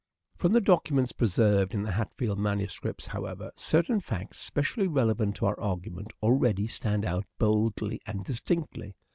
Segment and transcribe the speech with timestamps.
[0.35, 5.59] From the documents preserved in the Hatfield manuscripts, however, certain facts specially relevant to our
[5.59, 8.95] argument already stand out boldly and distinctly.